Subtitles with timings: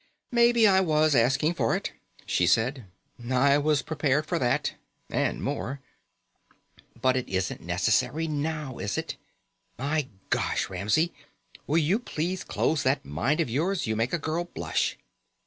[0.31, 1.91] "Maybe I was asking for it,"
[2.25, 2.85] she said.
[3.29, 4.73] "I was prepared for that
[5.11, 5.79] and more.
[6.99, 9.15] But it isn't necessary now, is it?
[9.77, 11.13] My gosh, Ramsey!
[11.67, 13.85] Will you please close that mind of yours?
[13.85, 14.97] You make a girl blush."